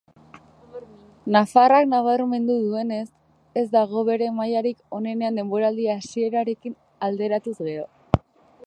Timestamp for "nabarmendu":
1.91-2.55